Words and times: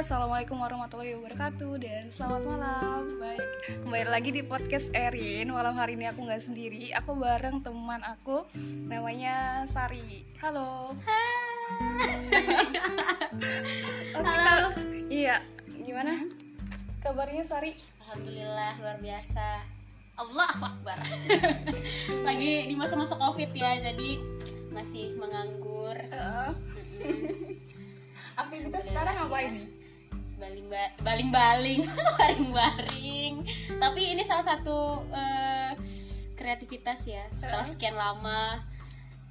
assalamualaikum 0.00 0.56
warahmatullahi 0.56 1.12
wabarakatuh 1.12 1.76
dan 1.76 2.08
selamat 2.08 2.40
malam. 2.48 3.04
Baik, 3.20 3.44
kembali 3.84 4.06
lagi 4.08 4.30
di 4.32 4.40
podcast 4.40 4.88
Erin. 4.96 5.52
Malam 5.52 5.76
hari 5.76 5.92
ini 5.92 6.08
aku 6.08 6.24
nggak 6.24 6.40
sendiri, 6.40 6.88
aku 6.96 7.20
bareng 7.20 7.60
teman 7.60 8.00
aku, 8.08 8.48
namanya 8.88 9.68
Sari. 9.68 10.24
Halo. 10.40 10.96
Halo. 14.16 14.72
Kak. 14.72 14.80
Iya, 15.12 15.44
gimana? 15.68 16.24
Kabarnya 17.04 17.44
Sari? 17.44 17.76
Alhamdulillah 18.00 18.80
luar 18.80 18.96
biasa. 19.04 19.60
Allah 20.16 20.48
Akbar. 20.64 20.96
Lagi 22.32 22.72
di 22.72 22.74
masa-masa 22.80 23.20
Covid 23.20 23.52
ya, 23.52 23.76
jadi 23.76 24.16
masih 24.72 25.12
menganggur. 25.20 25.92
Heeh. 25.92 26.50
Aktivitas 28.40 28.88
sekarang 28.88 29.28
apa 29.28 29.38
ini? 29.44 29.79
Baling 30.40 30.66
ba- 30.66 30.94
baling-baling, 30.98 31.80
baring-baring. 32.18 33.34
Tapi 33.76 34.00
ini 34.08 34.22
salah 34.22 34.42
satu 34.46 34.78
eh, 35.06 35.76
kreativitas 36.32 37.04
ya. 37.04 37.28
Setelah 37.30 37.62
sekian 37.62 37.92
lama 37.92 38.64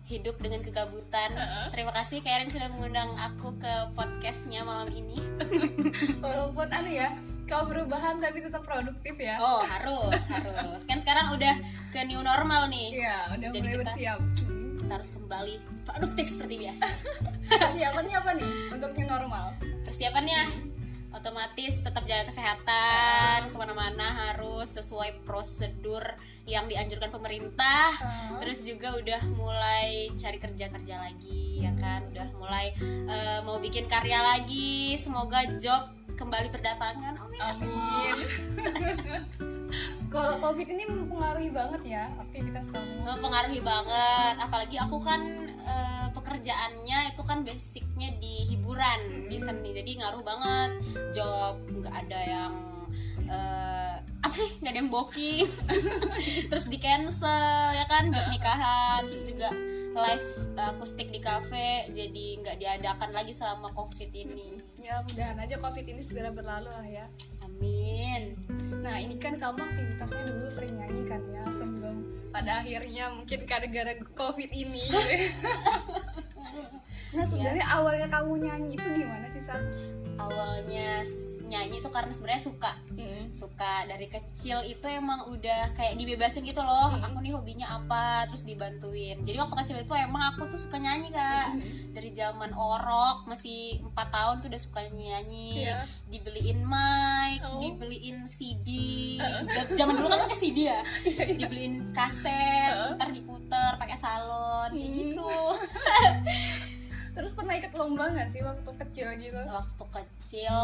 hidup 0.06 0.38
dengan 0.38 0.62
kegabutan. 0.62 1.34
Heeh. 1.34 1.66
Terima 1.70 1.90
kasih 1.92 2.22
Karen 2.22 2.46
sudah 2.46 2.70
mengundang 2.70 3.10
aku 3.16 3.58
ke 3.58 3.74
podcastnya 3.94 4.62
malam 4.62 4.90
ini. 4.90 5.18
Walaupun 6.24 6.66
anu 6.68 6.90
ya, 6.92 7.14
kau 7.46 7.66
perubahan 7.66 8.18
tapi 8.18 8.40
tetap 8.40 8.62
produktif 8.62 9.18
ya. 9.18 9.38
Oh 9.38 9.62
harus 9.62 10.22
harus. 10.26 10.82
Kan 10.86 10.98
sekarang 10.98 11.34
udah 11.34 11.58
ke 11.90 12.06
new 12.06 12.22
normal 12.22 12.70
nih. 12.70 13.02
Iya, 13.02 13.18
udah 13.32 13.48
Jadi 13.50 13.58
mulai 13.60 13.74
kita- 13.76 13.86
bersiap. 13.88 14.20
kita 14.80 14.94
harus 14.96 15.10
kembali 15.12 15.56
produktif 15.86 16.26
seperti 16.28 16.56
biasa 16.60 16.86
Persiapannya 17.62 18.16
apa 18.16 18.32
nih 18.34 18.52
untuk 18.74 18.90
new 18.92 19.06
normal? 19.06 19.54
persiapannya 19.80 20.69
otomatis 21.10 21.82
tetap 21.82 22.06
jaga 22.06 22.30
kesehatan 22.30 23.50
ke 23.50 23.56
mana-mana 23.58 24.30
harus 24.30 24.70
sesuai 24.72 25.26
prosedur 25.26 26.02
yang 26.46 26.66
dianjurkan 26.66 27.10
pemerintah 27.10 27.94
Ah. 28.00 28.38
terus 28.42 28.62
juga 28.62 28.94
udah 28.94 29.22
mulai 29.34 30.14
cari 30.14 30.38
kerja-kerja 30.38 30.96
lagi 30.98 31.62
ya 31.62 31.74
kan 31.76 32.06
udah 32.10 32.28
mulai 32.36 32.74
eh, 32.82 33.40
mau 33.42 33.58
bikin 33.58 33.86
karya 33.86 34.22
lagi 34.22 34.94
semoga 34.96 35.46
job 35.58 35.90
kembali 36.14 36.50
berdatangan 36.50 37.16
amin 37.16 37.40
Amin. 37.40 38.18
Kalau 40.10 40.42
covid 40.42 40.66
ini 40.66 40.90
mempengaruhi 40.90 41.54
banget 41.54 41.82
ya 41.86 42.10
aktivitas 42.18 42.66
kamu. 42.74 43.06
mempengaruhi 43.06 43.62
banget 43.62 44.36
apalagi 44.42 44.82
aku 44.82 44.98
kan 44.98 45.22
eh, 45.62 45.99
pekerjaannya 46.30 47.18
itu 47.18 47.26
kan 47.26 47.42
basicnya 47.42 48.14
di 48.22 48.46
hiburan 48.54 49.26
di 49.34 49.42
seni. 49.42 49.74
Jadi 49.74 49.98
ngaruh 49.98 50.22
banget. 50.22 50.72
Job 51.10 51.58
nggak 51.66 51.96
ada 52.06 52.20
yang 52.22 52.54
eh, 53.26 53.98
apa 53.98 54.34
sih? 54.38 54.62
Nggak 54.62 54.72
ada 54.72 54.80
yang 54.86 54.92
booking. 54.94 55.50
Terus 56.54 56.66
di 56.70 56.78
cancel 56.78 57.74
ya 57.74 57.90
kan? 57.90 58.14
Job 58.14 58.30
nikahan. 58.30 59.10
Terus 59.10 59.26
juga 59.26 59.50
live 59.90 60.30
akustik 60.54 61.10
di 61.10 61.18
cafe 61.18 61.90
jadi 61.90 62.26
nggak 62.46 62.58
diadakan 62.62 63.10
lagi 63.10 63.34
selama 63.34 63.74
covid 63.74 64.14
ini. 64.14 64.62
Ya 64.78 65.02
mudahan 65.02 65.42
aja 65.42 65.58
covid 65.58 65.82
ini 65.82 66.06
segera 66.06 66.30
berlalu 66.30 66.70
lah 66.70 66.86
ya. 66.86 67.06
Amin 67.60 68.40
Nah 68.80 68.96
ini 68.96 69.20
kan 69.20 69.36
kamu 69.36 69.60
aktivitasnya 69.60 70.24
dulu 70.24 70.48
sering 70.48 70.80
nyanyi 70.80 71.04
kan 71.04 71.22
ya 71.30 71.44
sebelum 71.52 72.08
pada 72.32 72.64
akhirnya 72.64 73.12
mungkin 73.12 73.44
gara-gara 73.44 73.92
covid 74.16 74.50
ini. 74.56 74.88
nah 77.16 77.26
sebenarnya 77.28 77.66
awalnya 77.68 78.08
kamu 78.08 78.48
nyanyi 78.48 78.78
itu 78.80 78.88
gimana 78.96 79.28
sih 79.28 79.44
Sal? 79.44 79.60
awalnya 80.20 81.04
nyanyi 81.50 81.76
itu 81.78 81.90
karena 81.90 82.10
sebenarnya 82.10 82.44
suka 82.46 82.72
Hmm. 82.90 83.26
suka 83.32 83.74
dari 83.84 84.06
kecil 84.06 84.62
itu 84.64 84.86
emang 84.86 85.26
udah 85.28 85.74
kayak 85.74 85.96
dibebasin 85.96 86.44
gitu 86.44 86.62
loh 86.62 86.92
Hmm. 86.92 87.02
aku 87.04 87.18
nih 87.20 87.34
hobinya 87.34 87.68
apa 87.76 88.24
terus 88.24 88.44
dibantuin 88.44 89.18
jadi 89.20 89.38
waktu 89.40 89.56
kecil 89.58 89.78
itu 89.80 89.94
emang 89.94 90.30
aku 90.30 90.46
tuh 90.48 90.60
suka 90.60 90.78
nyanyi 90.78 91.10
kak 91.10 91.50
Hmm. 91.52 91.62
dari 91.92 92.10
zaman 92.12 92.52
orok 92.52 93.26
masih 93.26 93.60
empat 93.82 94.08
tahun 94.10 94.36
tuh 94.40 94.48
udah 94.48 94.62
suka 94.62 94.82
nyanyi 94.88 95.66
Iya. 95.66 95.82
dibeliin 96.08 96.62
mic 96.62 97.40
Oh. 97.42 97.58
dibeliin 97.60 98.24
CD 98.24 98.68
Dan 99.20 99.66
zaman 99.76 99.94
dulu 99.96 100.08
kan 100.08 100.22
pakai 100.24 100.38
CD 100.40 100.58
ya 100.66 100.80
dibeliin 101.40 101.90
kaset 101.92 102.70
Heeh. 102.70 102.94
ntar 102.94 103.10
diputer 103.10 103.72
pakai 103.76 103.98
salon 103.98 104.70
kayak 104.70 104.86
Hmm. 104.86 104.98
gitu 105.02 105.34
Terus 107.20 107.32
pernah 107.34 107.52
ikut 107.54 107.74
lomba 107.74 108.04
nggak 108.10 108.30
sih 108.30 108.40
waktu 108.40 108.72
kecil 108.78 109.08
gitu? 109.18 109.36
waktu 109.44 109.84
kecil 109.92 110.56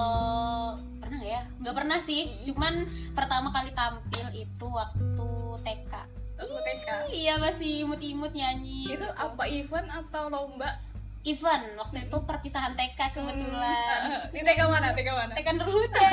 pernah 0.98 1.18
nggak 1.18 1.34
ya 1.34 1.44
nggak 1.60 1.76
pernah 1.76 2.00
sih 2.00 2.22
cuman 2.44 2.74
pertama 3.12 3.50
kali 3.50 3.72
tampil 3.72 4.26
itu 4.32 4.66
waktu 4.66 5.28
TK 5.58 5.94
Waktu 6.36 6.58
TK. 6.62 6.88
iya 7.12 7.36
masih 7.36 7.84
imut-imut 7.84 8.32
nyanyi 8.32 8.88
Itu 8.90 9.08
apa 9.10 9.44
event 9.46 9.88
atau 9.90 10.28
lomba? 10.28 10.80
event 11.24 11.66
waktu 11.76 12.06
itu 12.06 12.18
perpisahan 12.22 12.72
TK 12.74 13.00
kebetulan 13.12 14.00
Hmm. 14.06 14.22
Di 14.34 14.42
TK 14.42 14.60
mana? 14.66 14.92
TK 14.92 15.10
mana? 15.12 15.32
TK 15.34 15.48
Nurhuda 15.56 16.08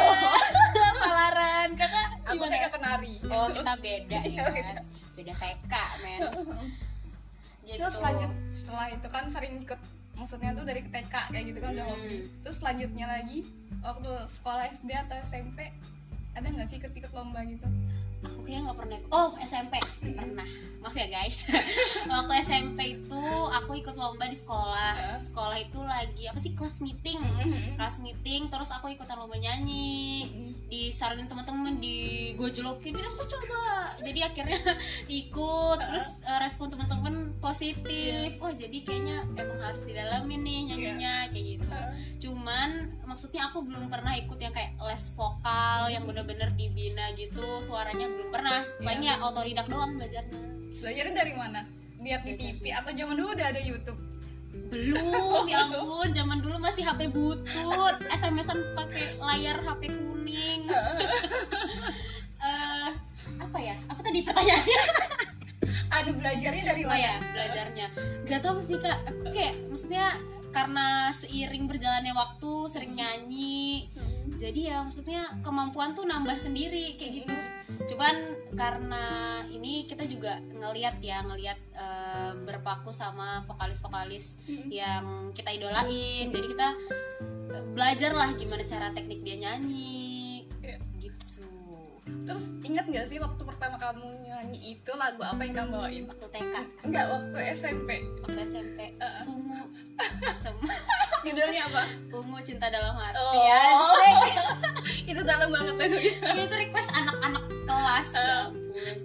Palaran 1.02 1.68
kakak 1.74 2.08
Aku 2.24 2.44
TK 2.44 2.64
penari. 2.68 3.14
oh 3.24 3.46
kita 3.48 3.72
beda 3.76 4.18
Iya, 4.26 4.42
ya 4.48 4.74
beda 5.12 5.32
TK 5.34 5.74
men 6.00 6.20
gitu 7.62 7.78
Terus 7.78 7.96
lanjut 8.00 8.30
setelah 8.50 8.86
itu 8.88 9.06
kan 9.06 9.24
sering 9.28 9.54
ikut 9.60 9.78
maksudnya 10.14 10.52
tuh 10.52 10.64
dari 10.64 10.82
TK 10.84 11.14
kayak 11.32 11.44
gitu 11.50 11.58
kan 11.58 11.70
udah 11.72 11.86
Hmm. 11.86 11.94
hobi. 11.98 12.16
Terus 12.44 12.56
selanjutnya 12.58 13.06
lagi 13.08 13.38
waktu 13.80 14.10
sekolah 14.28 14.64
SD 14.70 14.90
atau 14.94 15.16
SMP 15.22 15.58
ada 16.32 16.46
nggak 16.46 16.68
sih 16.68 16.76
ikut-ikut 16.78 17.12
lomba 17.12 17.42
gitu? 17.44 17.66
aku 18.22 18.38
kayaknya 18.46 18.70
nggak 18.70 18.78
pernah 18.78 18.98
oh 19.10 19.34
SMP 19.42 19.74
pernah 19.98 20.46
maaf 20.78 20.94
ya 20.94 21.10
guys 21.10 21.42
waktu 22.10 22.31
aku 23.72 23.88
ikut 23.88 23.96
lomba 23.96 24.28
di 24.28 24.36
sekolah. 24.36 25.16
Sekolah 25.16 25.56
itu 25.56 25.80
lagi 25.80 26.28
apa 26.28 26.36
sih 26.36 26.52
kelas 26.52 26.84
meeting? 26.84 27.16
Kelas 27.80 28.04
meeting 28.04 28.52
terus 28.52 28.68
aku 28.68 28.92
ikutan 28.92 29.16
lomba 29.16 29.40
nyanyi. 29.40 30.28
Disaranin 30.68 31.24
teman-teman 31.24 31.80
di 31.80 32.36
gojlokin 32.36 32.92
"Yuk, 32.92 33.16
aku 33.16 33.24
coba. 33.24 33.96
Jadi 34.04 34.20
akhirnya 34.20 34.60
ikut 35.24 35.78
terus 35.80 36.04
eh, 36.20 36.38
respon 36.44 36.68
teman-teman 36.68 37.32
positif. 37.40 38.36
Wah 38.44 38.52
jadi 38.52 38.76
kayaknya 38.84 39.24
emang 39.40 39.56
harus 39.64 39.88
didalamin 39.88 40.44
nih 40.44 40.58
nyanyinya 40.68 41.14
kayak 41.32 41.44
gitu. 41.56 41.78
Cuman 42.28 42.92
maksudnya 43.08 43.48
aku 43.48 43.64
belum 43.64 43.88
pernah 43.88 44.12
ikut 44.20 44.36
yang 44.36 44.52
kayak 44.52 44.76
les 44.84 45.04
vokal 45.16 45.88
yang 45.88 46.04
bener-bener 46.04 46.52
dibina 46.60 47.08
gitu. 47.16 47.64
Suaranya 47.64 48.04
belum 48.04 48.28
pernah. 48.28 48.68
Paling 48.84 49.00
ya 49.00 49.16
otodidak 49.16 49.64
doang 49.64 49.96
belajarnya. 49.96 50.40
Belajarnya 50.84 51.14
dari 51.16 51.32
mana? 51.32 51.81
Lihat 52.02 52.22
di 52.26 52.34
TV 52.34 52.74
atau 52.74 52.90
zaman 52.90 53.14
dulu 53.14 53.30
udah 53.32 53.46
ada 53.54 53.62
YouTube? 53.62 54.12
belum 54.72 55.44
ya 55.48 55.62
ampun. 55.68 56.08
Zaman 56.12 56.38
dulu 56.40 56.56
masih 56.60 56.84
HP 56.84 57.12
butut 57.12 57.96
SMS-an 58.08 58.76
pakai 58.76 59.16
layar 59.20 59.60
HP 59.60 59.92
kuning. 59.92 60.68
Eh 62.42 62.90
apa 63.38 63.58
ya? 63.62 63.78
Apa 63.86 64.02
tadi 64.02 64.26
pertanyaannya? 64.26 64.82
Ada 66.02 66.10
belajarnya 66.10 66.64
dari 66.74 66.82
oh 66.82 66.90
mana? 66.90 66.98
ya 66.98 67.14
belajarnya. 67.22 67.86
Gak 68.26 68.42
tau 68.42 68.58
sih 68.58 68.82
kak. 68.82 68.98
Aku 69.06 69.30
kayak 69.30 69.54
maksudnya 69.70 70.18
karena 70.50 71.14
seiring 71.14 71.70
berjalannya 71.70 72.10
waktu 72.18 72.66
sering 72.66 72.98
nyanyi. 72.98 73.86
Jadi 74.34 74.74
ya 74.74 74.82
maksudnya 74.82 75.38
kemampuan 75.46 75.94
tuh 75.94 76.02
nambah 76.02 76.34
sendiri 76.34 76.98
kayak 76.98 77.22
gitu 77.22 77.30
cuman 77.84 78.14
karena 78.52 79.04
ini 79.46 79.82
kita 79.82 80.04
juga 80.04 80.36
ngeliat 80.38 81.00
ya 81.00 81.20
ngeliat 81.20 81.58
eh, 81.72 82.32
berpaku 82.38 82.90
sama 82.90 83.42
vokalis-vokalis 83.44 84.36
yang 84.68 85.04
kita 85.30 85.50
idolain 85.50 86.28
jadi 86.28 86.46
kita 86.46 86.68
eh, 87.50 87.64
belajar 87.68 88.10
lah 88.10 88.30
gimana 88.32 88.62
cara 88.62 88.90
teknik 88.90 89.20
dia 89.20 89.36
nyanyi 89.38 90.44
Iya. 90.58 90.78
gitu 91.00 91.48
Terus 92.22 92.44
ingat 92.62 92.86
nggak 92.86 93.06
sih 93.08 93.18
waktu 93.18 93.42
pertama 93.42 93.74
kamu 93.76 94.04
nyanyi 94.22 94.58
itu 94.76 94.92
lagu 94.92 95.18
apa 95.20 95.38
yang 95.40 95.54
kamu 95.56 95.70
bawain? 95.72 96.04
waktu 96.04 96.26
TK 96.28 96.54
Enggak, 96.82 97.06
waktu 97.08 97.38
SMP. 97.52 97.88
waktu 98.20 98.38
SMP 98.42 98.78
Heeh. 98.92 99.22
ungu 99.24 99.58
semua 100.32 100.74
Judulnya 101.24 101.62
apa? 101.64 101.82
ungu 102.12 102.38
cinta 102.40 102.66
dalam 102.68 102.94
hati 102.94 103.16
Oh. 103.16 103.32
Asik. 103.32 104.18
itu 105.10 105.20
dalam 105.22 105.48
banget 105.48 105.74
lagunya. 105.74 106.10
Iya, 106.20 106.42
itu 106.42 106.54
request 106.58 106.90
anak-anak 106.92 107.42
kelas 107.92 108.08
ya 108.10 108.24
Eh. 108.24 108.40
ampun. 108.48 108.98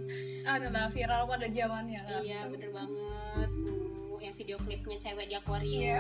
Anu 0.48 0.68
lah 0.72 0.88
viral 0.88 1.28
pada 1.28 1.44
zamannya 1.46 2.00
lah. 2.00 2.22
iya 2.24 2.40
bener 2.48 2.72
banget 2.72 3.50
ungu 3.68 4.16
yang 4.18 4.32
video 4.34 4.56
klipnya 4.58 4.96
cewek 4.98 5.28
di 5.28 5.36
akuarium 5.36 5.76
Iya. 5.76 6.00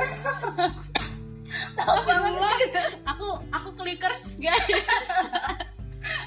Tahu 1.75 2.00
banget 2.01 2.34
aku 3.04 3.28
aku 3.50 3.69
clickers 3.74 4.36
guys 4.38 5.10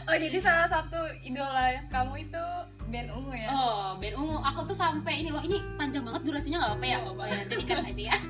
Oh 0.08 0.17
jadi 0.17 0.38
salah 0.41 0.69
satu 0.69 1.00
idola 1.25 1.76
kamu 1.93 2.29
itu 2.29 2.44
band 2.91 3.08
ungu 3.14 3.32
ya? 3.32 3.49
oh 3.50 3.94
band 3.99 4.17
ungu. 4.19 4.37
Aku 4.43 4.67
tuh 4.67 4.76
sampai 4.76 5.23
ini 5.23 5.31
loh 5.31 5.43
ini 5.43 5.62
panjang 5.79 6.02
banget 6.02 6.23
durasinya 6.26 6.58
nggak 6.62 6.75
apa 6.76 6.87
ya. 6.87 6.99
Oh, 7.06 7.26
ya 7.26 7.43
jadi 7.47 7.64
kan 7.64 7.79
aja 7.87 8.02
ya. 8.12 8.17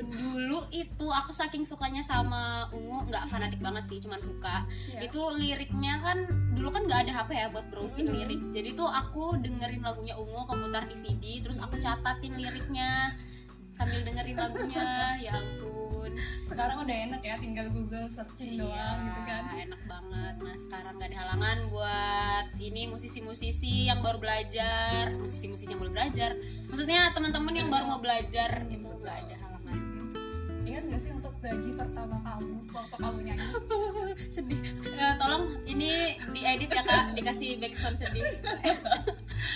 Dulu 0.00 0.64
itu 0.72 1.06
aku 1.12 1.28
saking 1.28 1.68
sukanya 1.68 2.00
sama 2.00 2.64
ungu 2.72 3.04
nggak 3.10 3.28
fanatik 3.28 3.60
banget 3.60 3.84
sih 3.90 3.98
cuman 4.00 4.20
suka. 4.22 4.64
Iya. 4.96 5.10
itu 5.10 5.20
liriknya 5.36 6.00
kan 6.00 6.18
dulu 6.56 6.72
kan 6.72 6.88
nggak 6.88 7.00
ada 7.08 7.12
HP 7.20 7.30
ya 7.36 7.46
buat 7.52 7.66
browsing 7.68 8.08
lirik. 8.08 8.40
Jadi 8.54 8.72
tuh 8.72 8.88
aku 8.88 9.36
dengerin 9.42 9.84
lagunya 9.84 10.16
ungu 10.16 10.46
komputer 10.48 10.88
di 10.88 10.96
CD 10.96 11.24
terus 11.44 11.60
aku 11.60 11.76
catatin 11.76 12.38
liriknya 12.38 13.12
sambil 13.76 14.00
dengerin 14.00 14.36
lagunya. 14.38 15.18
Ya 15.20 15.36
ampun 15.36 15.69
sekarang 16.50 16.76
udah 16.84 16.96
enak 17.08 17.20
ya 17.24 17.34
tinggal 17.40 17.66
Google 17.72 18.06
searching 18.10 18.60
doang 18.60 18.98
gitu 19.06 19.20
kan. 19.24 19.42
enak 19.54 19.82
banget. 19.88 20.34
Nah 20.40 20.56
sekarang 20.58 20.92
gak 21.00 21.08
ada 21.12 21.16
halangan 21.24 21.58
buat 21.72 22.46
ini 22.60 22.82
musisi-musisi 22.90 23.88
yang 23.88 24.04
baru 24.04 24.18
belajar. 24.20 25.14
Musisi-musisi 25.16 25.72
yang 25.72 25.80
baru 25.80 25.92
belajar. 25.94 26.30
Maksudnya 26.68 27.12
teman-teman 27.16 27.54
yang 27.54 27.68
baru 27.72 27.84
mau 27.88 28.00
belajar 28.02 28.66
itu 28.68 28.84
nggak 28.84 29.16
ada 29.26 29.34
halangan. 29.40 29.78
Ingat 30.66 30.82
gak 30.92 31.00
sih 31.00 31.12
untuk 31.16 31.34
gaji 31.40 31.70
pertama 31.72 32.16
kamu 32.20 32.54
waktu 32.70 32.96
kamu 33.00 33.18
nyanyi? 33.24 33.46
Sedih. 34.34 34.60
Eh, 34.84 35.14
tolong 35.16 35.44
ini 35.64 36.20
diedit 36.36 36.70
ya 36.70 36.82
kak. 36.84 37.16
Dikasih 37.16 37.58
background 37.58 37.96
sedih. 37.96 38.24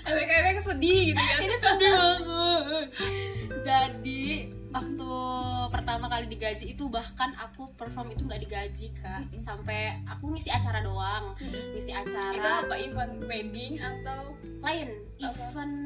Efek-efek 0.04 0.56
sedih 0.64 1.00
gitu 1.12 1.20
kan 1.20 1.38
ini 1.46 1.56
sedih 1.60 1.92
banget. 1.92 2.86
Jadi 3.64 4.23
waktu 4.74 5.10
pertama 5.70 6.10
kali 6.10 6.26
digaji 6.26 6.74
itu 6.74 6.90
bahkan 6.90 7.30
aku 7.38 7.70
perform 7.78 8.10
itu 8.10 8.26
nggak 8.26 8.42
digaji 8.42 8.86
kak. 8.98 9.30
Sampai 9.38 10.02
aku 10.04 10.34
ngisi 10.34 10.50
acara 10.50 10.82
doang 10.82 11.30
ngisi 11.72 11.94
itu 11.94 12.00
acara 12.10 12.66
apa 12.66 12.74
event 12.74 13.22
wedding 13.24 13.78
atau? 13.78 14.34
Lain 14.60 14.88
Apa? 15.22 15.30
event 15.30 15.76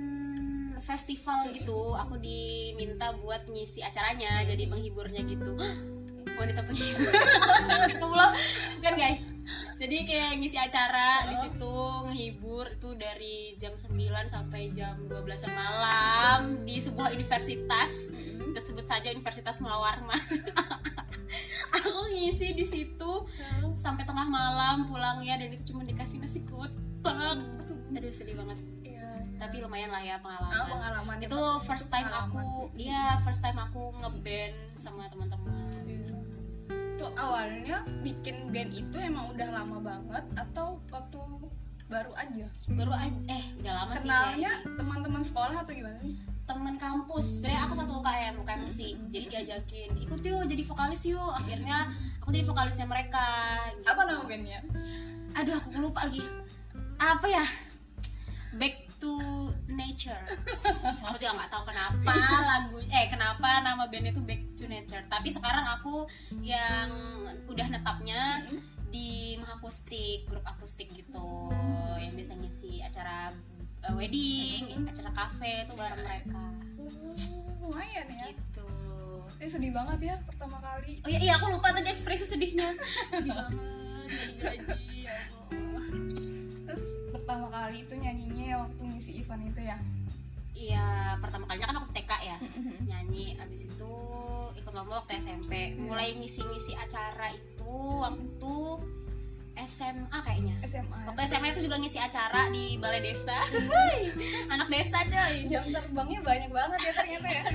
festival 0.80 1.52
gitu. 1.52 1.92
Aku 1.94 2.16
diminta 2.16 3.12
buat 3.20 3.44
ngisi 3.44 3.84
acaranya 3.84 4.40
jadi 4.48 4.64
penghiburnya 4.66 5.20
gitu. 5.28 5.52
Wanita 6.38 6.62
penghibur 6.62 7.10
Astagfirullah. 7.58 8.30
kan 8.78 8.94
guys? 8.94 9.34
Jadi 9.74 10.06
kayak 10.06 10.38
ngisi 10.38 10.54
acara 10.54 11.26
di 11.26 11.34
situ 11.34 11.74
ngehibur 12.06 12.78
itu 12.78 12.94
dari 12.94 13.58
jam 13.58 13.74
9 13.74 13.90
sampai 14.30 14.70
jam 14.70 15.02
12 15.10 15.18
malam 15.50 16.62
di 16.62 16.78
sebuah 16.78 17.10
universitas 17.10 18.14
kita 18.48 18.60
sebut 18.64 18.86
saja 18.88 19.12
Universitas 19.12 19.60
Mulawarma. 19.60 20.16
Aku 21.76 22.08
ngisi 22.16 22.56
di 22.56 22.64
situ 22.64 23.12
sampai 23.76 24.08
tengah 24.08 24.24
malam 24.24 24.88
pulangnya 24.88 25.36
dan 25.36 25.52
itu 25.52 25.70
cuma 25.72 25.84
dikasih 25.84 26.24
nasi 26.24 26.40
kotak. 26.48 27.38
Aduh 27.92 28.12
sedih 28.12 28.40
banget. 28.40 28.58
Iya. 28.82 29.08
tapi 29.38 29.62
lumayan 29.62 29.92
lah 29.92 30.02
ya 30.02 30.16
pengalaman. 30.18 30.50
Ah, 30.50 30.66
pengalaman 30.66 31.18
itu 31.22 31.40
first 31.62 31.92
time 31.92 32.10
aku 32.10 32.72
iya 32.74 33.20
first 33.22 33.38
time 33.38 33.54
aku 33.60 33.94
ngeband 34.00 34.56
sama 34.74 35.06
teman-teman. 35.12 35.86
Tuh 36.98 37.14
awalnya 37.14 37.86
bikin 38.02 38.50
band 38.50 38.74
itu 38.74 38.96
emang 38.98 39.30
udah 39.30 39.48
lama 39.54 39.78
banget 39.78 40.24
atau 40.34 40.82
waktu 40.90 41.20
baru 41.86 42.10
aja? 42.18 42.50
Baru 42.66 42.90
aja 42.90 43.14
eh 43.30 43.44
udah 43.62 43.72
lama 43.84 43.94
sih 43.94 44.10
kenalnya 44.10 44.52
teman-teman 44.74 45.22
sekolah 45.22 45.62
atau 45.62 45.72
gimana 45.76 46.02
sih 46.02 46.18
teman 46.48 46.80
kampus. 46.80 47.44
Dari 47.44 47.52
aku 47.52 47.76
satu 47.76 48.00
UKM 48.00 48.40
UKM 48.40 48.60
musik 48.64 48.96
jadi 49.12 49.26
diajakin 49.28 49.92
ikut 50.00 50.24
yuk 50.24 50.48
jadi 50.48 50.62
vokalis 50.64 51.04
yuk. 51.04 51.32
Akhirnya 51.36 51.92
aku 52.24 52.32
jadi 52.32 52.48
vokalisnya 52.48 52.88
mereka 52.88 53.28
gitu. 53.76 53.84
apa 53.84 54.00
nama 54.08 54.24
bandnya? 54.24 54.64
Aduh 55.36 55.60
aku 55.60 55.76
lupa 55.76 56.08
lagi. 56.08 56.24
Apa 56.96 57.26
ya? 57.28 57.44
Back 58.56 58.88
to 58.96 59.20
nature. 59.68 60.24
Aku 61.06 61.16
juga 61.20 61.36
nggak 61.36 61.50
tahu 61.52 61.64
kenapa 61.68 62.16
lagu 62.42 62.80
eh 62.80 63.06
kenapa 63.06 63.60
nama 63.60 63.84
band 63.86 64.10
itu 64.10 64.24
back 64.24 64.42
to 64.56 64.64
nature. 64.64 65.04
Tapi 65.06 65.28
sekarang 65.28 65.68
aku 65.68 66.08
yang 66.40 66.88
udah 67.44 67.66
netapnya 67.68 68.42
di 68.88 69.36
Mahakustik 69.36 70.26
grup 70.26 70.42
akustik 70.48 70.88
gitu. 70.90 71.52
Yang 72.00 72.12
biasa 72.16 72.32
ngisi 72.40 72.80
acara 72.80 73.30
uh, 73.86 73.94
wedding 73.94 74.88
acara 74.88 75.10
kafe 75.14 75.68
itu 75.68 75.72
bareng 75.78 76.00
mereka. 76.02 76.42
Oh, 76.78 77.14
lumayan 77.68 78.06
ya. 78.10 78.26
Gitu. 78.32 78.66
Ini 79.38 79.46
sedih 79.46 79.72
banget 79.74 79.98
ya 80.02 80.16
pertama 80.26 80.58
kali. 80.58 80.98
Oh 81.06 81.08
iya, 81.10 81.18
iya 81.22 81.32
aku 81.38 81.54
lupa 81.54 81.70
tadi 81.70 81.88
ekspresi 81.94 82.26
sedihnya. 82.26 82.74
Sedih 83.14 83.34
banget 83.36 83.78
digaji 84.08 84.98
ya 85.04 85.16
Allah. 85.52 85.86
Terus 86.64 86.84
pertama 87.12 87.46
kali 87.52 87.84
itu 87.84 87.94
nyanyinya 87.94 88.44
ya 88.44 88.56
waktu 88.64 88.80
ngisi 88.88 89.12
event 89.20 89.42
itu 89.52 89.60
ya? 89.62 89.78
Iya, 90.58 90.86
pertama 91.22 91.46
kalinya 91.46 91.70
kan 91.70 91.78
aku 91.84 91.88
TK 91.94 92.12
ya. 92.26 92.36
Nyanyi 92.82 93.38
abis 93.38 93.70
itu 93.70 93.94
ikut 94.58 94.72
lomba 94.74 95.04
waktu 95.04 95.22
SMP. 95.22 95.78
Mulai 95.78 96.18
ngisi-ngisi 96.18 96.74
acara 96.74 97.30
itu 97.30 97.72
waktu 98.02 98.54
SMA 99.66 100.18
kayaknya. 100.22 100.54
SMA 100.62 100.98
waktu 101.08 101.22
SMA 101.26 101.48
itu 101.50 101.66
juga 101.66 101.76
ngisi 101.82 101.98
acara 101.98 102.46
di 102.52 102.78
balai 102.78 103.02
desa. 103.02 103.42
Anak 104.54 104.68
desa 104.70 105.02
coy. 105.02 105.34
Jam 105.50 105.66
terbangnya 105.72 106.20
banyak 106.22 106.50
banget 106.52 106.80
ya 106.86 106.92
ternyata 106.94 107.28
ya. 107.28 107.42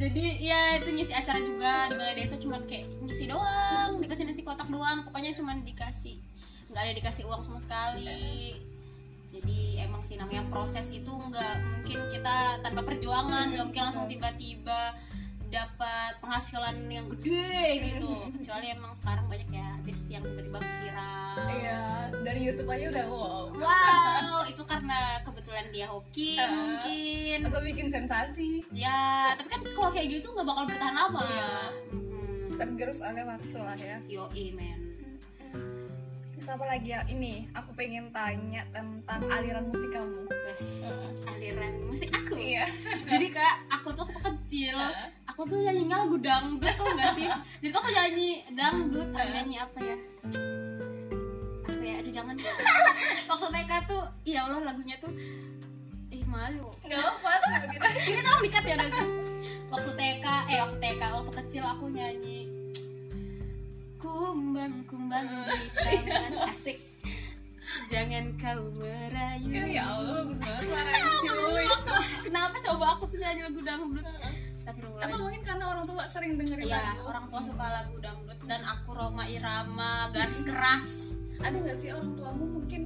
Jadi 0.00 0.24
ya 0.40 0.60
itu 0.80 0.88
ngisi 0.92 1.12
acara 1.12 1.40
juga 1.44 1.92
di 1.92 1.94
balai 1.98 2.16
desa 2.16 2.40
cuman 2.40 2.64
kayak 2.64 2.88
ngisi 3.04 3.28
doang 3.28 4.00
dikasih 4.00 4.24
nasi 4.24 4.40
kotak 4.40 4.68
doang. 4.72 5.04
Pokoknya 5.04 5.36
cuman 5.36 5.60
dikasih 5.66 6.16
nggak 6.72 6.82
ada 6.88 6.92
dikasih 6.96 7.28
uang 7.28 7.44
sama 7.44 7.60
sekali. 7.60 8.56
Jadi 9.32 9.80
emang 9.80 10.04
sih 10.04 10.20
namanya 10.20 10.44
proses 10.52 10.92
itu 10.92 11.08
nggak 11.08 11.54
mungkin 11.60 11.98
kita 12.12 12.60
tanpa 12.60 12.84
perjuangan 12.84 13.52
nggak 13.52 13.64
mungkin 13.64 13.84
langsung 13.88 14.04
tiba-tiba 14.04 14.92
dapat 15.52 16.12
penghasilan 16.24 16.88
yang 16.88 17.06
gede 17.12 17.92
gitu. 17.92 18.32
Kecuali 18.40 18.72
emang 18.72 18.96
sekarang 18.96 19.28
banyak 19.28 19.48
ya 19.52 19.76
artis 19.76 20.08
yang 20.08 20.24
tiba-tiba 20.24 20.58
viral. 20.58 21.36
Iya 21.52 21.80
dari 22.24 22.40
YouTube 22.48 22.70
aja 22.72 22.84
udah 22.88 23.06
wow. 23.12 23.42
Wow 23.52 24.38
itu 24.48 24.62
karena 24.64 25.20
kebetulan 25.22 25.66
dia 25.68 25.86
hoki 25.92 26.40
Ah. 26.40 26.48
mungkin. 26.48 27.38
Atau 27.46 27.60
bikin 27.60 27.88
sensasi. 27.92 28.64
Ya 28.72 29.36
tapi 29.36 29.48
kan 29.52 29.60
kalau 29.76 29.90
kayak 29.92 30.08
gitu 30.08 30.32
nggak 30.32 30.48
bakal 30.48 30.64
bertahan 30.64 30.96
lama. 30.96 31.20
Iya. 31.28 31.52
Hmm. 31.92 32.10
tergerus 32.52 33.00
oleh 33.00 33.24
waktu 33.24 33.58
lah 33.58 33.76
ya. 33.80 33.96
Yo 34.08 34.24
men. 34.52 34.78
Terus 34.80 34.91
apa 36.52 36.64
lagi 36.68 36.92
ya? 36.92 37.00
Ini 37.08 37.48
aku 37.56 37.72
pengen 37.72 38.12
tanya 38.12 38.60
tentang 38.68 39.20
aliran 39.32 39.72
musik 39.72 39.88
kamu. 39.88 40.20
Wes, 40.28 40.84
aliran 41.24 41.74
musik 41.88 42.12
aku? 42.12 42.36
Iya. 42.36 42.68
Jadi 43.10 43.32
kak 43.32 43.54
aku 43.72 43.88
tuh 43.96 44.04
waktu 44.04 44.20
kecil 44.20 44.76
Heeh. 44.76 45.08
aku 45.24 45.48
tuh 45.48 45.64
nyanyinya 45.64 46.04
lagu 46.04 46.20
dangdut 46.20 46.74
tau 46.76 46.92
gak 46.92 47.16
sih? 47.16 47.28
Jadi 47.64 47.70
tuh 47.72 47.80
aku 47.80 47.90
nyanyi 47.96 48.28
dangdut 48.52 49.08
Heeh. 49.16 49.28
nyanyi 49.32 49.56
apa 49.64 49.78
ya? 49.80 49.96
Apa 51.72 51.82
ya? 51.82 51.94
Aduh 52.04 52.12
jangan. 52.12 52.36
Waktu 53.32 53.46
TK 53.48 53.72
tuh 53.88 54.02
ya 54.28 54.44
Allah 54.44 54.60
lagunya 54.60 54.96
tuh 55.00 55.12
ih 56.12 56.22
malu. 56.28 56.68
Nggak 56.84 57.00
apa 57.00 57.30
tuh 57.40 57.50
begitu 57.64 57.86
ini 58.12 58.20
tolong 58.20 58.42
dikat 58.44 58.64
ya 58.68 58.76
nanti 58.76 59.00
waktu 59.72 59.90
TK 59.96 60.26
eh 60.52 60.58
waktu 60.60 60.76
TK 60.84 61.02
waktu 61.16 61.32
kecil 61.32 61.64
aku 61.64 61.88
nyanyi 61.88 62.44
kumbang 64.86 65.26
di 65.26 65.68
taman 66.06 66.34
asik. 66.46 66.78
Jangan 67.88 68.36
kau 68.36 68.62
merayu. 68.76 69.48
Ya, 69.48 69.64
ya 69.64 69.82
Allah 69.88 70.22
bagus 70.22 70.38
banget 70.38 70.60
suaranya. 70.60 71.12
Cuy 71.24 71.66
kenapa 72.22 72.56
coba 72.60 72.84
aku 72.96 73.04
tuh 73.08 73.18
nyanyi 73.18 73.40
lagu 73.48 73.60
dangdut 73.60 74.04
atau 74.04 74.20
Astagfirullahaladzim 74.52 75.18
mungkin 75.18 75.42
karena 75.42 75.64
orang 75.66 75.84
tua 75.88 76.04
sering 76.06 76.32
dengerin 76.36 76.68
Iya, 76.68 76.78
lagu 76.78 77.02
orang 77.08 77.24
tua 77.26 77.40
suka 77.42 77.66
lagu 77.66 77.96
dangdut 77.98 78.38
dan 78.44 78.60
aku 78.62 78.88
Roma 78.92 79.24
Irama 79.26 80.12
garis 80.12 80.44
keras. 80.44 80.88
ada 81.42 81.56
nggak 81.58 81.78
sih 81.82 81.90
orang 81.90 82.14
tuamu 82.14 82.44
mungkin 82.60 82.82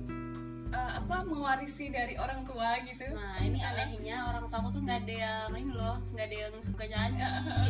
eh, 0.72 0.92
apa 0.96 1.16
mewarisi 1.28 1.92
dari 1.92 2.16
orang 2.16 2.48
tua 2.48 2.80
gitu? 2.80 3.04
Nah 3.12 3.36
ini 3.42 3.60
anehnya 3.60 4.16
orang 4.24 4.48
tua 4.48 4.64
aku 4.64 4.70
tuh 4.72 4.80
nggak 4.80 5.04
ada 5.04 5.14
yang 5.14 5.50
ini 5.52 5.72
loh, 5.74 5.96
nggak 6.14 6.26
ada 6.30 6.36
yang 6.48 6.54
suka 6.62 6.84
nyanyi 6.88 7.26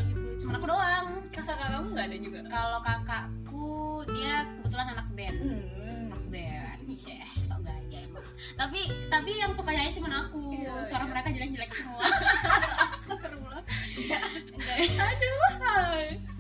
gitu. 0.07 0.47
Cuma 0.47 0.61
aku 0.61 0.67
doang. 0.69 1.07
kakak 1.35 1.59
kamu 1.59 1.89
nggak 1.91 2.07
ada 2.07 2.19
juga? 2.23 2.41
Kalau 2.47 2.79
kakakku 2.81 3.67
dia 4.15 4.35
kebetulan 4.61 4.87
anak 4.95 5.09
band, 5.15 5.37
hmm. 5.41 6.07
anak 6.11 6.25
band, 6.31 6.79
ceh, 6.95 7.31
sok 7.43 7.67
gaya 7.67 7.99
emang. 8.05 8.27
Tapi 8.55 8.81
tapi 9.11 9.31
yang 9.39 9.51
suka 9.51 9.71
nyanyi 9.75 9.93
cuma 9.97 10.09
aku. 10.29 10.43
Iya, 10.55 10.85
Suara 10.87 11.05
iya. 11.05 11.11
mereka 11.11 11.29
jelek-jelek 11.35 11.71
semua. 11.75 12.03
Astagfirullah. 12.95 13.63
Enggak. 13.97 14.23
aduh 14.97 16.37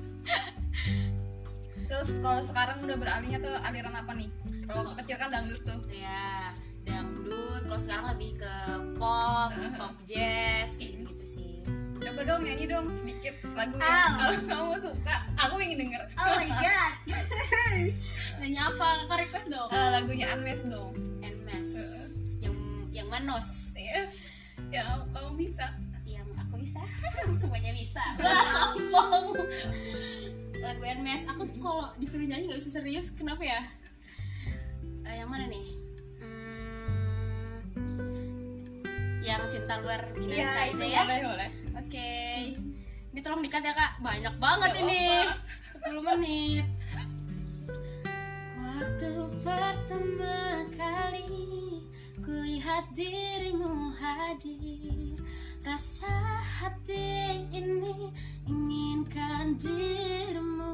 terus 1.86 2.10
kalau 2.20 2.42
sekarang 2.44 2.78
udah 2.82 2.96
beralihnya 2.98 3.38
ke 3.38 3.52
aliran 3.62 3.94
apa 3.94 4.12
nih 4.18 4.30
kalau 4.66 4.90
waktu 4.90 4.94
kecil 5.06 5.16
kan 5.22 5.30
dangdut 5.30 5.62
tuh 5.62 5.80
ya 5.88 6.50
dangdut 6.82 7.62
kalau 7.66 7.80
sekarang 7.80 8.06
lebih 8.14 8.30
ke 8.42 8.54
pop 8.98 9.50
pop 9.78 9.94
jazz 10.02 10.74
kayak 10.76 11.06
gitu 11.06 11.24
coba 12.06 12.22
dong 12.22 12.42
nyanyi 12.46 12.70
dong 12.70 12.86
sedikit 13.02 13.34
lagu 13.58 13.74
yang 13.82 14.14
kalau 14.14 14.38
kamu 14.46 14.74
suka. 14.78 15.16
Aku 15.42 15.52
pengen 15.58 15.78
denger. 15.82 16.02
Oh 16.14 16.38
my 16.38 16.50
god. 16.54 16.92
Nanya 18.38 18.60
apa? 18.70 18.86
Kakak 19.02 19.18
request 19.26 19.48
dong? 19.50 19.68
Eh, 19.74 19.88
lagunya 19.90 20.26
Unmesh 20.38 20.62
dong. 20.70 20.94
And 21.26 21.38
mess 21.42 21.74
Eh, 21.74 22.06
yang 22.46 22.54
yang 22.94 23.08
manos. 23.10 23.74
Ya 23.74 24.06
ya 24.70 25.02
kamu 25.10 25.34
bisa. 25.34 25.66
Yang 26.06 26.30
aku 26.38 26.54
bisa? 26.62 26.80
Semuanya 27.42 27.74
bisa. 27.74 28.02
Wah, 28.22 28.44
sombong. 28.54 29.42
Lagu 30.62 30.82
NMS 30.86 31.26
aku 31.26 31.42
kalau 31.58 31.90
disuruh 31.98 32.22
nyanyi 32.22 32.54
nggak 32.54 32.62
bisa 32.62 32.70
serius. 32.70 33.10
Kenapa 33.18 33.42
ya? 33.42 33.66
Eh, 35.10 35.22
yang 35.22 35.26
mana 35.26 35.50
nih 35.50 35.85
yang 39.26 39.42
cinta 39.50 39.74
luar 39.82 40.06
biasa 40.14 40.70
itu 40.70 40.86
aja 40.86 41.02
ya. 41.02 41.02
boleh 41.02 41.20
boleh. 41.34 41.50
Oke. 41.82 42.10
Ini 43.10 43.20
tolong 43.24 43.42
dikat 43.42 43.62
ya 43.66 43.74
kak. 43.74 43.98
Banyak 43.98 44.34
banget 44.38 44.70
Nggak 44.70 44.82
ini. 44.86 45.02
apa-apa. 45.02 45.90
10 45.90 46.06
menit. 46.14 46.66
Waktu 48.54 49.10
pertama 49.42 50.38
kali 50.78 51.82
kulihat 52.22 52.86
dirimu 52.94 53.90
hadir 53.94 55.18
rasa 55.66 56.12
hati 56.62 57.42
ini 57.50 58.14
inginkan 58.46 59.58
dirimu. 59.58 60.70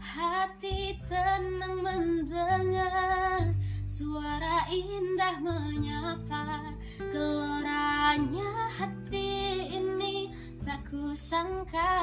Hati 0.00 0.98
tenang 1.06 1.78
mendengar 1.84 3.54
suara 3.88 4.68
indah 4.68 5.40
menyapa 5.40 6.76
geloranya 7.08 8.68
hati 8.76 9.64
ini 9.64 10.28
tak 10.60 10.84
kusangka. 10.92 11.96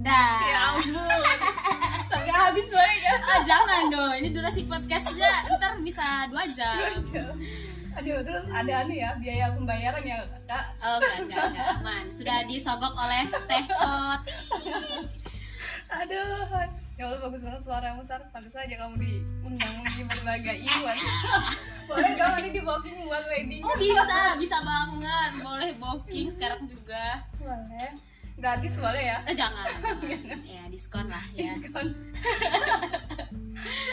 Dah. 0.00 0.40
Ya 0.40 0.60
ampun. 0.72 1.20
Sampai 2.08 2.32
habis 2.32 2.64
boleh 2.72 2.96
ya. 2.96 3.12
Ah, 3.28 3.40
jangan 3.44 3.92
dong 3.92 4.16
ini 4.16 4.32
durasi 4.32 4.64
podcastnya. 4.64 5.52
Ntar 5.60 5.84
bisa 5.84 6.32
dua 6.32 6.48
jam. 6.56 6.96
Aduh 8.00 8.24
terus 8.24 8.48
ada 8.48 8.88
anu 8.88 8.96
ya 8.96 9.12
biaya 9.20 9.52
pembayaran 9.52 10.00
ya 10.00 10.24
kak? 10.48 10.64
Oh 10.80 10.96
enggak 10.96 11.28
enggak 11.28 11.44
enggak. 11.52 11.68
Aman. 11.76 12.04
Sudah 12.08 12.40
disogok 12.48 12.96
oleh 12.96 13.28
teh 13.28 13.64
Koti. 13.68 14.32
Aduh 15.92 16.83
ya 16.94 17.10
Allah 17.10 17.20
bagus 17.26 17.42
banget 17.42 17.62
suara 17.66 17.98
besar 17.98 18.22
pantas 18.30 18.54
aja 18.54 18.74
kamu 18.78 18.94
diundang 19.02 19.76
di 19.98 20.02
berbagai 20.06 20.56
event. 20.62 21.00
Boleh 21.90 22.12
dong 22.14 22.32
nanti 22.38 22.50
di 22.54 22.62
booking 22.62 22.96
buat 23.04 23.24
wedding. 23.26 23.62
Oh, 23.66 23.74
bisa 23.76 24.02
bisa 24.38 24.58
banget. 24.62 25.30
Boleh 25.42 25.70
booking 25.74 26.30
sekarang 26.30 26.70
juga. 26.70 27.26
Boleh. 27.42 27.90
Gratis 28.34 28.74
boleh 28.78 29.02
ya? 29.14 29.18
Eh 29.26 29.34
jangan. 29.34 29.66
Ya 30.54 30.62
diskon 30.70 31.06
lah 31.10 31.22
ya. 31.34 31.54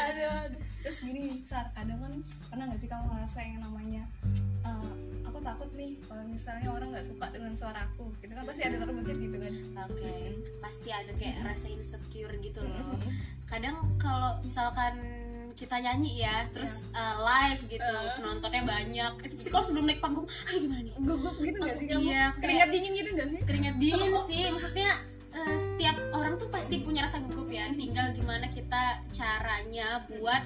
Aduh, 0.02 0.30
aduh. 0.34 0.62
terus 0.82 1.06
gini 1.06 1.30
sar 1.46 1.70
kadang 1.78 2.02
kan 2.02 2.14
pernah 2.50 2.66
nggak 2.66 2.82
sih 2.82 2.90
kamu 2.90 3.06
ngerasa 3.06 3.40
yang 3.46 3.62
namanya 3.62 4.04
eh, 4.66 4.94
aku 5.32 5.40
takut 5.40 5.70
nih 5.74 5.96
kalau 6.04 6.24
misalnya 6.28 6.68
orang 6.68 6.92
nggak 6.92 7.08
suka 7.08 7.26
dengan 7.32 7.54
suaraku 7.56 8.12
gitu 8.20 8.32
kan 8.36 8.44
pasti 8.44 8.62
ada 8.62 8.76
terbesit 8.78 9.18
gitu 9.18 9.38
kan 9.40 9.54
Oke, 9.88 10.14
pasti 10.60 10.90
ada 10.92 11.12
kayak 11.16 11.42
rasa 11.42 11.66
insecure 11.68 12.36
gitu 12.38 12.60
loh. 12.62 13.00
Kadang 13.48 13.82
kalau 13.98 14.38
misalkan 14.44 15.00
kita 15.52 15.78
nyanyi 15.78 16.22
ya, 16.22 16.48
terus 16.50 16.86
uh, 16.92 17.22
live 17.22 17.62
gitu, 17.68 17.82
Uh. 17.84 18.14
penontonnya 18.18 18.64
banyak. 18.64 19.14
Itu 19.26 19.34
pasti 19.36 19.50
kalau 19.50 19.66
sebelum 19.66 19.86
naik 19.86 20.00
panggung, 20.00 20.26
ah 20.26 20.54
gimana 20.56 20.82
nih? 20.82 20.94
gugup 20.96 21.36
gitu 21.38 21.58
nggak 21.60 21.76
sih 21.78 21.86
kamu 21.92 22.02
Iya, 22.08 22.24
keringat 22.38 22.70
dingin 22.72 22.92
gitu 22.96 23.10
nggak 23.14 23.28
sih 23.30 23.40
Keringat 23.44 23.76
dingin 23.78 24.14
sih, 24.30 24.42
maksudnya 24.50 24.90
uh, 25.34 25.58
setiap 25.58 25.98
orang 26.14 26.34
tuh 26.38 26.48
pasti 26.50 26.76
punya 26.82 27.06
rasa 27.06 27.20
gugup 27.22 27.50
ya. 27.50 27.68
Tinggal 27.74 28.14
gimana 28.16 28.46
kita 28.48 29.02
caranya 29.12 30.02
buat 30.08 30.42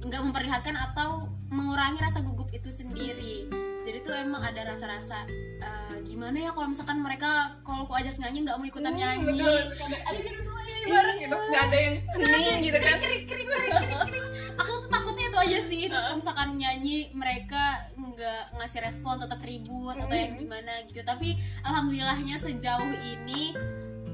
nggak 0.00 0.20
memperlihatkan 0.24 0.76
atau 0.76 1.24
mengurangi 1.48 2.00
rasa 2.00 2.20
gugup 2.20 2.48
itu 2.50 2.68
sendiri. 2.68 3.48
Jadi 3.90 4.06
tuh 4.06 4.14
emang 4.14 4.38
ada 4.40 4.62
rasa-rasa 4.64 5.26
uh, 5.58 5.98
gimana 6.06 6.38
ya 6.38 6.54
kalau 6.54 6.70
misalkan 6.70 7.02
mereka 7.02 7.58
kalau 7.66 7.82
aku 7.82 7.98
ajak 7.98 8.14
nyanyi 8.16 8.46
nggak 8.46 8.54
mau 8.54 8.62
ikutan 8.64 8.94
Hmm, 8.94 9.02
nyanyi. 9.02 9.24
betul 9.26 9.58
ada 9.82 9.96
ayo 10.06 10.20
kita 10.22 10.40
semua 10.40 10.62
nyanyi 10.62 10.84
bareng 10.86 11.18
gitu 11.18 11.34
nggak 11.34 11.62
ada 11.66 11.76
yang 11.76 11.96
hening 12.14 12.58
gitu 12.62 12.78
kan. 12.78 12.96
Kering 12.96 13.24
kering 13.26 13.48
kering 13.50 13.72
kering 13.74 14.26
aku 14.54 14.70
tuh 14.78 14.88
takutnya 14.88 15.24
itu 15.26 15.38
aja 15.42 15.58
sih. 15.60 15.82
Terus 15.90 16.02
kalau 16.06 16.16
misalkan 16.16 16.48
nyanyi 16.54 16.96
mereka 17.10 17.62
nggak 17.98 18.42
ngasih 18.54 18.80
respon 18.80 19.18
tetap 19.18 19.40
ribut 19.42 19.96
atau 19.98 20.14
yang 20.14 20.38
gimana 20.38 20.72
gitu. 20.86 21.02
Tapi 21.02 21.28
alhamdulillahnya 21.66 22.36
sejauh 22.38 22.94
ini 22.94 23.58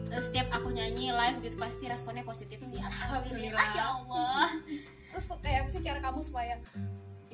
eh, 0.09 0.23
setiap 0.25 0.49
aku 0.57 0.73
nyanyi 0.73 1.13
live 1.13 1.45
gitu 1.45 1.61
pasti 1.61 1.85
responnya 1.85 2.25
positif 2.25 2.65
sih. 2.65 2.81
Alhamdulillah. 2.81 3.61
Alhamdulillah. 3.61 3.69
ya 3.77 3.85
Allah. 3.93 4.49
Terus 5.13 5.25
kayak 5.45 5.59
apa 5.65 5.69
sih 5.69 5.83
cara 5.85 5.99
kamu 6.01 6.21
supaya 6.25 6.57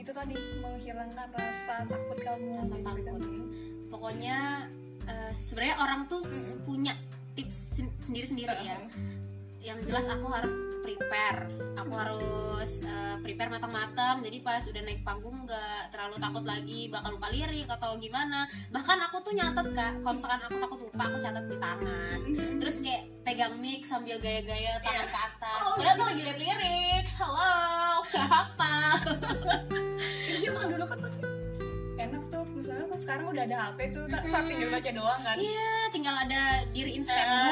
itu 0.03 0.11
tadi 0.11 0.35
menghilangkan 0.59 1.29
rasa 1.31 1.87
takut 1.87 2.19
kamu 2.19 2.59
Rasa 2.59 2.75
gitu 2.75 2.83
kan. 2.83 3.15
takut. 3.23 3.47
pokoknya 3.87 4.39
eh, 5.07 5.31
sebenarnya 5.31 5.77
orang 5.79 6.01
tuh 6.11 6.23
punya 6.67 6.93
tips 7.39 7.79
sendiri 8.03 8.27
sendiri 8.27 8.55
ya 8.67 8.83
yang 9.63 9.79
jelas 9.87 10.11
aku 10.11 10.27
harus 10.27 10.53
prepare. 10.83 11.47
Aku 11.79 11.93
harus 11.95 12.83
uh, 12.83 13.17
prepare 13.23 13.49
matang-matang. 13.49 14.21
Jadi 14.27 14.43
pas 14.43 14.59
udah 14.59 14.83
naik 14.83 15.07
panggung 15.07 15.47
nggak 15.47 15.95
terlalu 15.95 16.19
takut 16.19 16.45
lagi 16.45 16.91
bakal 16.91 17.15
lupa 17.15 17.31
lirik 17.31 17.71
atau 17.71 17.95
gimana. 17.97 18.51
Bahkan 18.75 18.99
aku 19.09 19.23
tuh 19.23 19.33
nyatet 19.39 19.71
kak. 19.71 20.03
Kalau 20.03 20.15
misalkan 20.19 20.41
aku 20.43 20.57
takut 20.59 20.79
lupa 20.83 21.03
aku 21.07 21.17
catat 21.23 21.45
di 21.47 21.57
tangan. 21.63 22.19
Terus 22.59 22.77
kayak 22.83 23.03
pegang 23.23 23.55
mic 23.63 23.87
sambil 23.87 24.19
gaya-gaya 24.19 24.83
tangan 24.83 25.07
ke 25.07 25.19
atas. 25.31 25.63
Padahal 25.79 25.97
tuh 25.97 26.07
lagi 26.11 26.23
liat 26.27 26.39
lirik 26.43 27.07
halo 27.23 28.03
apa? 28.19 28.75
Iya 30.43 30.51
kan 30.51 30.67
dulu 30.67 30.85
kan 30.91 30.99
pasti 31.07 31.23
enak 32.03 32.23
tuh. 32.35 32.45
Misalnya 32.51 32.85
kan 32.91 32.99
sekarang 32.99 33.27
udah 33.31 33.43
ada 33.47 33.57
HP 33.71 33.79
tuh 33.95 34.05
tak 34.11 34.23
saat 34.27 34.45
tinggal 34.51 34.69
baca 34.75 34.91
doang 34.91 35.21
kan. 35.23 35.37
Iya 35.39 35.71
tinggal 35.95 36.15
ada 36.19 36.43
diri 36.73 36.99
instagram 36.99 37.39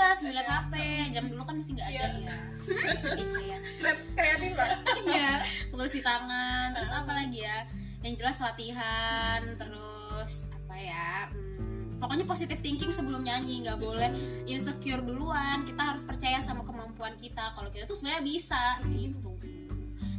udah 0.00 0.16
sambil 0.16 0.32
liat 0.40 0.48
hp 0.48 0.72
jam 1.12 1.24
dulu 1.28 1.42
kan 1.44 1.54
masih 1.60 1.76
nggak 1.76 1.88
ada 1.92 1.92
Iya. 1.92 2.08
ya 2.16 3.58
terus 3.76 3.98
kreatif 4.16 4.52
lah 4.56 4.70
Iya, 5.04 5.32
tulis 5.68 5.92
di 5.92 6.00
tangan. 6.00 6.72
Terus 6.72 6.92
apa 6.92 7.12
lagi 7.12 7.44
ya? 7.44 7.68
Yang 8.00 8.14
jelas 8.24 8.36
latihan, 8.40 9.40
terus 9.60 10.48
apa 10.48 10.74
ya? 10.78 11.28
hmm, 11.28 12.00
pokoknya 12.00 12.24
positive 12.24 12.60
thinking 12.64 12.88
sebelum 12.88 13.20
nyanyi, 13.20 13.60
nggak 13.60 13.76
boleh 13.76 14.08
insecure 14.48 15.04
duluan. 15.04 15.68
Kita 15.68 15.92
harus 15.92 16.00
percaya 16.06 16.40
sama 16.40 16.64
kemampuan 16.64 17.12
kita. 17.20 17.52
Kalau 17.52 17.68
kita 17.68 17.84
tuh 17.84 17.96
sebenarnya 17.98 18.24
bisa 18.24 18.80
gitu. 18.88 19.36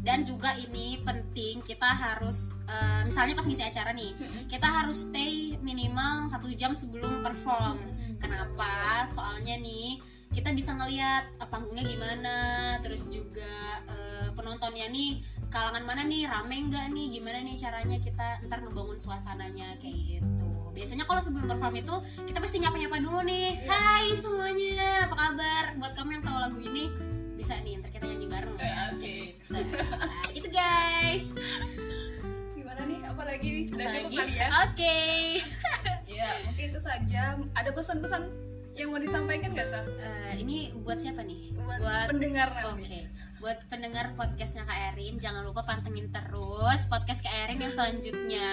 Dan 0.02 0.26
juga 0.26 0.58
ini 0.58 0.98
penting 1.06 1.62
kita 1.62 1.86
harus 1.86 2.66
eh, 2.66 3.06
misalnya 3.06 3.38
pas 3.38 3.46
ngisi 3.46 3.62
acara 3.62 3.94
nih, 3.94 4.18
kita 4.50 4.66
harus 4.66 5.06
stay 5.06 5.62
minimal 5.62 6.26
satu 6.26 6.50
jam 6.58 6.74
sebelum 6.74 7.22
perform. 7.22 7.78
Kenapa? 8.18 9.06
Soalnya 9.06 9.62
nih 9.62 10.02
kita 10.34 10.50
bisa 10.58 10.74
ngelihat 10.74 11.30
eh, 11.38 11.48
panggungnya 11.48 11.86
gimana, 11.86 12.38
terus 12.82 13.14
juga 13.14 13.86
eh, 13.86 14.34
penontonnya 14.34 14.90
nih 14.90 15.22
kalangan 15.54 15.86
mana 15.86 16.02
nih, 16.08 16.26
rame 16.26 16.58
nggak 16.66 16.96
nih, 16.98 17.06
gimana 17.22 17.46
nih 17.46 17.56
caranya 17.62 17.98
kita 18.02 18.42
ntar 18.50 18.66
ngebangun 18.66 18.98
suasananya 18.98 19.78
kayak 19.78 20.18
gitu. 20.18 20.50
Biasanya 20.72 21.04
kalau 21.06 21.22
sebelum 21.22 21.46
perform 21.46 21.78
itu 21.78 21.96
kita 22.26 22.40
pasti 22.42 22.58
nyapa-nyapa 22.58 22.98
dulu 23.04 23.22
nih. 23.22 23.70
Hai 23.70 24.16
semuanya, 24.18 25.06
apa 25.06 25.16
kabar? 25.20 25.64
Buat 25.78 25.94
kamu 25.94 26.10
yang 26.18 26.24
tahu 26.24 26.38
lagu 26.40 26.60
ini 26.64 27.11
bisa 27.42 27.58
nih, 27.60 27.74
ntar 27.76 27.90
kita 27.90 28.06
nyanyi 28.06 28.28
bareng. 28.28 28.54
Eh, 28.56 28.74
asik. 28.86 29.30
Nah, 29.50 29.66
itu 30.32 30.48
guys. 30.48 31.26
gimana 32.54 32.82
nih 32.86 33.00
apalagi 33.04 33.48
nih 33.50 33.64
udah 33.68 33.82
Apa 33.82 33.94
cukup 33.98 34.06
lagi? 34.06 34.18
kali 34.22 34.34
ya 34.38 34.48
Oke. 34.64 35.02
ya 36.08 36.30
mungkin 36.46 36.66
itu 36.70 36.80
saja 36.80 37.22
ada 37.52 37.70
pesan-pesan 37.72 38.24
yang 38.72 38.88
mau 38.88 39.02
disampaikan 39.02 39.52
nggak 39.52 39.68
sar 39.68 39.86
Eh, 39.98 40.34
ini 40.38 40.58
buat 40.78 40.96
siapa 40.96 41.20
nih? 41.22 41.52
buat, 41.58 42.08
pendengar 42.08 42.54
Oke, 42.54 42.62
nanti 42.78 43.10
buat 43.42 43.58
pendengar 43.68 44.14
podcastnya 44.14 44.64
Kak 44.64 44.94
Erin, 44.94 45.18
jangan 45.18 45.42
lupa 45.42 45.66
pantengin 45.66 46.08
terus 46.08 46.86
podcast 46.86 47.20
Kak 47.20 47.34
Erin 47.34 47.58
yang 47.58 47.74
selanjutnya 47.74 48.50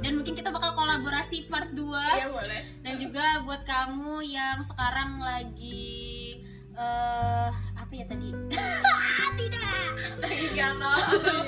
Dan 0.00 0.16
mungkin 0.16 0.32
kita 0.32 0.48
bakal 0.48 0.72
kolaborasi 0.72 1.44
part 1.46 1.70
2 1.70 1.76
iya 1.76 2.26
boleh 2.26 2.60
Dan 2.80 2.96
juga 2.96 3.44
buat 3.44 3.62
kamu 3.62 4.24
yang 4.24 4.64
sekarang 4.64 5.20
lagi 5.20 6.40
eh 6.72 7.50
apa 7.90 7.98
ya 7.98 8.06
tadi? 8.06 8.30
Tidak 9.42 10.54
galau 10.54 10.94
atau 10.94 11.42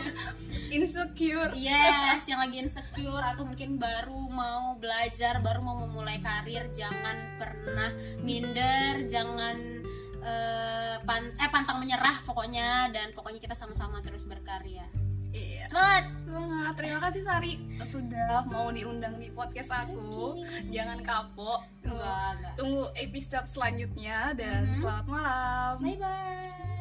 insecure 0.75 1.55
Yes, 1.55 2.27
yang 2.27 2.43
lagi 2.43 2.59
insecure 2.59 3.23
atau 3.23 3.47
mungkin 3.47 3.79
baru 3.79 4.27
mau 4.27 4.75
belajar, 4.75 5.39
baru 5.39 5.63
mau 5.63 5.79
memulai 5.87 6.19
karir, 6.19 6.67
jangan 6.75 7.39
pernah 7.39 7.95
minder, 8.27 9.07
jangan 9.07 9.87
eh, 10.19 10.99
pan- 11.07 11.31
eh 11.39 11.51
pantang 11.55 11.79
menyerah 11.79 12.27
pokoknya 12.27 12.91
dan 12.91 13.15
pokoknya 13.15 13.39
kita 13.39 13.55
sama-sama 13.55 14.03
terus 14.03 14.27
berkarya. 14.27 14.91
Iya 15.33 15.65
Semangat. 15.67 16.05
Semangat, 16.23 16.73
terima 16.77 16.99
kasih 17.01 17.23
Sari 17.23 17.53
sudah 17.85 18.45
mau 18.47 18.69
diundang 18.69 19.17
di 19.17 19.29
podcast 19.29 19.69
aku. 19.75 20.41
Jangan 20.69 21.01
kapok. 21.01 21.61
Enggak. 21.85 22.57
Tunggu 22.57 22.89
episode 22.95 23.45
selanjutnya 23.45 24.33
dan 24.33 24.71
Mhm. 24.71 24.81
selamat 24.81 25.07
malam. 25.07 25.75
Bye 25.81 25.99
bye. 25.99 26.72